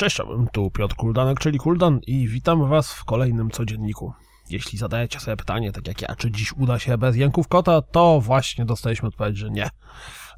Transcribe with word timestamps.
Cześć, 0.00 0.18
tu 0.52 0.70
Piotr 0.70 0.94
Kuldanek, 0.94 1.38
czyli 1.38 1.58
Kuldan 1.58 2.00
i 2.06 2.28
witam 2.28 2.68
Was 2.68 2.92
w 2.92 3.04
kolejnym 3.04 3.50
codzienniku. 3.50 4.12
Jeśli 4.50 4.78
zadajecie 4.78 5.20
sobie 5.20 5.36
pytanie, 5.36 5.72
tak 5.72 5.88
jak 5.88 6.02
ja, 6.02 6.16
czy 6.16 6.30
dziś 6.30 6.52
uda 6.52 6.78
się 6.78 6.98
bez 6.98 7.16
jęków 7.16 7.48
kota, 7.48 7.82
to 7.82 8.20
właśnie 8.20 8.64
dostaliśmy 8.64 9.08
odpowiedź, 9.08 9.36
że 9.36 9.50
nie. 9.50 9.70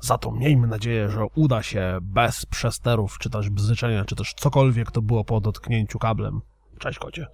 Za 0.00 0.18
to 0.18 0.32
miejmy 0.32 0.66
nadzieję, 0.66 1.10
że 1.10 1.26
uda 1.34 1.62
się 1.62 1.98
bez 2.02 2.46
przesterów, 2.46 3.18
czy 3.18 3.30
też 3.30 3.50
bzyczenia, 3.50 4.04
czy 4.04 4.16
też 4.16 4.34
cokolwiek 4.34 4.90
to 4.90 5.02
było 5.02 5.24
po 5.24 5.40
dotknięciu 5.40 5.98
kablem. 5.98 6.40
Cześć 6.78 6.98
kocie. 6.98 7.26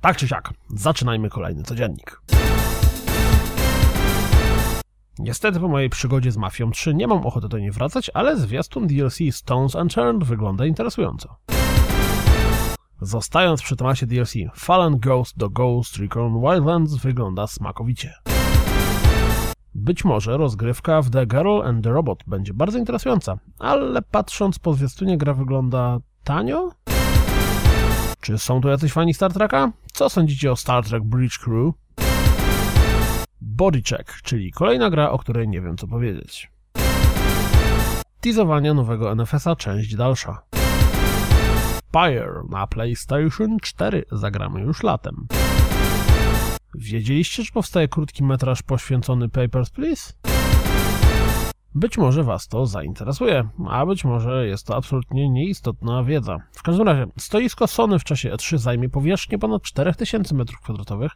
Tak 0.00 0.16
czy 0.16 0.28
siak, 0.28 0.52
zaczynajmy 0.74 1.30
kolejny 1.30 1.62
codziennik. 1.62 2.22
Niestety 5.18 5.60
po 5.60 5.68
mojej 5.68 5.90
przygodzie 5.90 6.32
z 6.32 6.36
Mafią 6.36 6.70
3 6.70 6.94
nie 6.94 7.06
mam 7.06 7.26
ochoty 7.26 7.48
do 7.48 7.58
niej 7.58 7.70
wracać, 7.70 8.10
ale 8.14 8.36
zwiastun 8.36 8.86
DLC 8.86 9.18
Stones 9.30 9.74
Unturned 9.74 10.24
wygląda 10.24 10.66
interesująco. 10.66 11.36
Zostając 13.00 13.62
przy 13.62 13.76
temacie 13.76 14.06
DLC, 14.06 14.32
Fallen 14.54 14.98
Ghost 14.98 15.38
do 15.38 15.50
Ghost 15.50 15.96
Recon 15.96 16.40
Wildlands 16.40 16.94
wygląda 16.94 17.46
smakowicie. 17.46 18.14
Być 19.74 20.04
może 20.04 20.36
rozgrywka 20.36 21.02
w 21.02 21.10
The 21.10 21.26
Girl 21.26 21.62
and 21.62 21.84
the 21.84 21.90
Robot 21.90 22.24
będzie 22.26 22.54
bardzo 22.54 22.78
interesująca, 22.78 23.38
ale 23.58 24.02
patrząc 24.02 24.58
po 24.58 24.74
zwiastunie 24.74 25.18
gra 25.18 25.34
wygląda 25.34 25.98
tanio? 26.24 26.70
Czy 28.20 28.38
są 28.38 28.60
tu 28.60 28.68
jacyś 28.68 28.92
fani 28.92 29.14
Star 29.14 29.32
Treka? 29.32 29.72
Co 29.92 30.08
sądzicie 30.08 30.52
o 30.52 30.56
Star 30.56 30.84
Trek 30.84 31.04
Bridge 31.04 31.38
Crew? 31.38 31.74
Bodycheck, 33.40 34.22
czyli 34.22 34.52
kolejna 34.52 34.90
gra, 34.90 35.10
o 35.10 35.18
której 35.18 35.48
nie 35.48 35.60
wiem 35.60 35.76
co 35.76 35.86
powiedzieć. 35.86 36.50
Teasowania 38.20 38.74
nowego 38.74 39.14
NFS-a, 39.14 39.56
część 39.56 39.96
dalsza. 39.96 40.42
Pyre 41.90 42.42
na 42.50 42.66
PlayStation 42.66 43.56
4 43.62 44.04
zagramy 44.12 44.60
już 44.60 44.82
latem. 44.82 45.26
Wiedzieliście, 46.74 47.42
że 47.42 47.52
powstaje 47.52 47.88
krótki 47.88 48.24
metraż 48.24 48.62
poświęcony 48.62 49.28
Papers, 49.28 49.70
Please? 49.70 50.12
Być 51.80 51.98
może 51.98 52.24
Was 52.24 52.48
to 52.48 52.66
zainteresuje, 52.66 53.48
a 53.68 53.86
być 53.86 54.04
może 54.04 54.46
jest 54.46 54.66
to 54.66 54.76
absolutnie 54.76 55.28
nieistotna 55.28 56.04
wiedza. 56.04 56.36
W 56.52 56.62
każdym 56.62 56.86
razie, 56.86 57.06
stoisko 57.18 57.66
Sony 57.66 57.98
w 57.98 58.04
czasie 58.04 58.30
E3 58.30 58.58
zajmie 58.58 58.88
powierzchnię 58.88 59.38
ponad 59.38 59.62
4000 59.62 60.34
m2, 60.34 61.08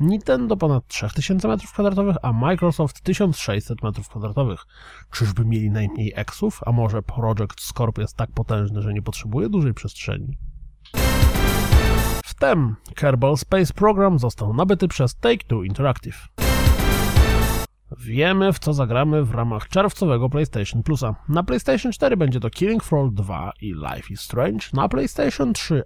Nintendo 0.00 0.56
ponad 0.56 0.86
3000 0.86 1.48
m2, 1.48 2.14
a 2.22 2.32
Microsoft 2.32 3.00
1600 3.00 3.78
m2. 3.78 4.56
Czyżby 5.10 5.44
mieli 5.44 5.70
najmniej 5.70 6.12
eksów, 6.16 6.60
a 6.66 6.72
może 6.72 7.02
Project 7.02 7.60
Scorp 7.60 7.98
jest 7.98 8.16
tak 8.16 8.30
potężny, 8.32 8.82
że 8.82 8.92
nie 8.92 9.02
potrzebuje 9.02 9.48
dużej 9.48 9.74
przestrzeni? 9.74 10.38
Wtem 12.24 12.76
Kerbal 12.94 13.36
Space 13.36 13.74
Program 13.74 14.18
został 14.18 14.54
nabyty 14.54 14.88
przez 14.88 15.16
Take-Two 15.20 15.64
Interactive. 15.64 16.28
Wiemy, 17.98 18.52
w 18.52 18.58
co 18.58 18.72
zagramy 18.72 19.24
w 19.24 19.34
ramach 19.34 19.68
czerwcowego 19.68 20.28
PlayStation 20.28 20.82
Plusa. 20.82 21.14
Na 21.28 21.42
PlayStation 21.42 21.92
4 21.92 22.16
będzie 22.16 22.40
to 22.40 22.50
Killing 22.50 22.84
Floor 22.84 23.12
2 23.12 23.52
i 23.60 23.74
Life 23.74 24.12
is 24.12 24.20
Strange, 24.20 24.66
na 24.72 24.88
PlayStation 24.88 25.52
3 25.52 25.82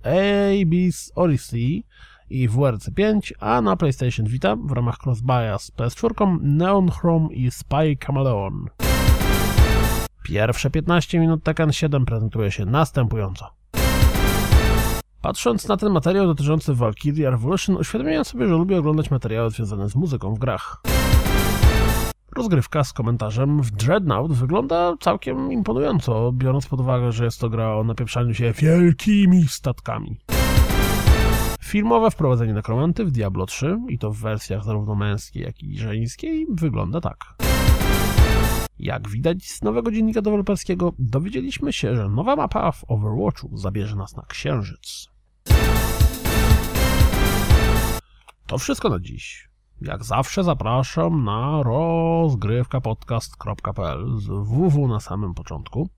Abyss 0.63 1.13
Odyssey 1.15 1.85
i 2.31 2.49
WRC 2.49 2.91
5, 2.95 3.35
a 3.41 3.61
na 3.61 3.77
PlayStation 3.77 4.27
Vita 4.27 4.57
w 4.57 4.73
ramach 4.73 4.97
crossbuya 5.07 5.59
z 5.59 5.71
PS4 5.71 6.39
Neon 6.43 6.91
Chrome 6.91 7.29
i 7.35 7.51
Spy 7.51 7.97
Chameleon. 8.07 8.67
Pierwsze 10.23 10.71
15 10.71 11.19
minut 11.19 11.45
Tekken 11.45 11.73
7 11.73 12.05
prezentuje 12.05 12.51
się 12.51 12.67
następująco. 12.67 13.51
Patrząc 15.21 15.69
na 15.69 15.77
ten 15.77 15.93
materiał 15.93 16.27
dotyczący 16.27 16.75
Valkyrie 16.75 17.31
Revolution, 17.31 17.77
uświadomiłem 17.77 18.25
sobie, 18.25 18.49
że 18.49 18.55
lubię 18.55 18.79
oglądać 18.79 19.11
materiały 19.11 19.51
związane 19.51 19.89
z 19.89 19.97
muzyką 19.97 20.35
w 20.35 20.39
grach. 20.39 20.83
Rozgrywka 22.37 22.85
z 22.85 22.93
komentarzem 22.93 23.63
w 23.63 23.71
Dreadnought 23.71 24.33
wygląda 24.33 24.95
całkiem 25.01 25.53
imponująco, 25.53 26.33
biorąc 26.33 26.67
pod 26.67 26.81
uwagę, 26.81 27.13
że 27.13 27.25
jest 27.25 27.41
to 27.41 27.49
gra 27.49 27.75
o 27.75 27.85
napieprzaniu 27.85 28.35
się 28.35 28.53
wielkimi 28.53 29.49
statkami. 29.49 30.17
Filmowe 31.61 32.11
wprowadzenie 32.11 32.53
nekromanty 32.53 33.05
w 33.05 33.11
Diablo 33.11 33.47
3, 33.47 33.79
i 33.89 33.99
to 33.99 34.11
w 34.11 34.19
wersjach 34.19 34.65
zarówno 34.65 34.95
męskiej, 34.95 35.43
jak 35.43 35.63
i 35.63 35.79
żeńskiej, 35.79 36.47
wygląda 36.51 37.01
tak. 37.01 37.35
Jak 38.79 39.09
widać 39.09 39.45
z 39.45 39.63
nowego 39.63 39.91
dziennika 39.91 40.23
deweloperskiego, 40.23 40.93
dowiedzieliśmy 40.99 41.73
się, 41.73 41.97
że 41.97 42.09
nowa 42.09 42.37
mapa 42.37 42.73
w 42.73 42.85
Overwatchu 42.89 43.57
zabierze 43.57 43.97
nas 43.97 44.17
na 44.17 44.23
Księżyc. 44.23 45.09
To 48.47 48.59
wszystko 48.59 48.89
na 48.89 49.01
dziś. 49.01 49.56
Jak 49.81 50.05
zawsze 50.05 50.45
zapraszam 50.45 51.25
na 51.25 51.63
rozgrywkapodcast.pl 51.63 54.19
z 54.19 54.27
www 54.27 54.89
na 54.89 55.01
samym 55.01 55.35
początku. 55.35 55.89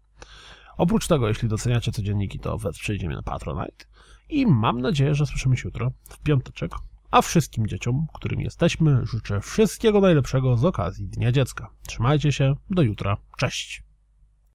Oprócz 0.77 1.09
tego, 1.09 1.29
jeśli 1.29 1.49
doceniacie 1.49 1.93
codzienniki, 1.93 2.39
to 2.39 2.59
wesprzyjcie 2.59 3.07
mnie 3.07 3.17
na 3.17 3.23
Patronite 3.23 3.85
i 4.29 4.47
mam 4.47 4.81
nadzieję, 4.81 5.15
że 5.15 5.27
słyszymy 5.27 5.57
się 5.57 5.69
jutro, 5.69 5.91
w 6.09 6.19
piąteczek, 6.19 6.73
a 7.11 7.23
wszystkim 7.23 7.67
dzieciom, 7.67 8.07
którym 8.15 8.41
jesteśmy, 8.41 9.07
życzę 9.07 9.41
wszystkiego 9.41 10.01
najlepszego 10.01 10.57
z 10.57 10.65
okazji 10.65 11.09
Dnia 11.09 11.33
Dziecka. 11.33 11.71
Trzymajcie 11.87 12.33
się, 12.33 12.55
do 12.71 12.83
jutra, 12.83 13.17
cześć! 13.37 13.88